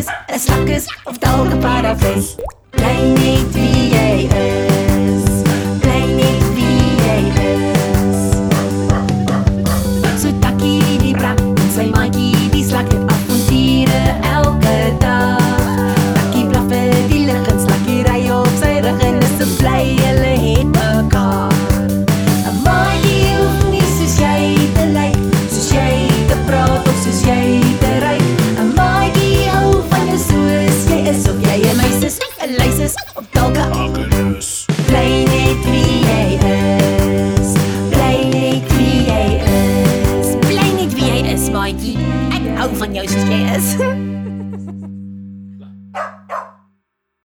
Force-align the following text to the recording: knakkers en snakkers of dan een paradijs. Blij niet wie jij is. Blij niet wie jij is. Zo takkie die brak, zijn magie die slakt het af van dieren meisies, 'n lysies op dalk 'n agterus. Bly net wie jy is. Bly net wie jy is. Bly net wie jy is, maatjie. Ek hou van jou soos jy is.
knakkers 0.00 0.26
en 0.26 0.40
snakkers 0.40 0.98
of 1.04 1.18
dan 1.18 1.50
een 1.50 1.58
paradijs. 1.58 2.34
Blij 2.70 3.02
niet 3.02 3.52
wie 3.52 3.88
jij 3.88 4.22
is. 4.22 5.42
Blij 5.80 6.04
niet 6.06 6.54
wie 6.54 6.94
jij 6.94 7.22
is. 7.22 8.30
Zo 10.20 10.38
takkie 10.38 10.98
die 10.98 11.16
brak, 11.16 11.38
zijn 11.72 11.90
magie 11.90 12.48
die 12.48 12.68
slakt 12.68 12.92
het 12.92 13.06
af 13.06 13.20
van 13.26 13.46
dieren 13.48 14.29
meisies, 31.80 32.18
'n 32.44 32.50
lysies 32.60 32.94
op 33.14 33.24
dalk 33.32 33.56
'n 33.56 33.72
agterus. 33.72 34.64
Bly 34.86 35.24
net 35.32 35.60
wie 35.64 36.04
jy 36.08 36.26
is. 36.52 37.50
Bly 37.92 38.16
net 38.34 38.66
wie 38.76 39.04
jy 39.10 39.26
is. 40.20 40.28
Bly 40.46 40.68
net 40.78 40.92
wie 40.94 41.08
jy 41.12 41.20
is, 41.34 41.50
maatjie. 41.50 41.98
Ek 42.36 42.44
hou 42.58 42.70
van 42.76 42.94
jou 42.94 43.06
soos 43.08 43.28
jy 43.28 43.42
is. 43.56 44.09